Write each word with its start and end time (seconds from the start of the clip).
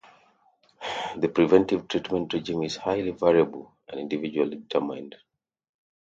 The 1.15 1.29
preventative 1.29 1.87
treatment 1.87 2.33
regime 2.33 2.63
is 2.63 2.75
highly 2.77 3.11
variable 3.11 3.75
and 3.87 3.99
individually 3.99 4.57
determined. 4.57 5.15